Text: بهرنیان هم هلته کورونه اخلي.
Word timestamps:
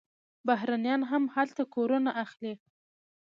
بهرنیان 0.47 1.01
هم 1.11 1.23
هلته 1.35 1.61
کورونه 1.75 2.11
اخلي. 2.23 2.53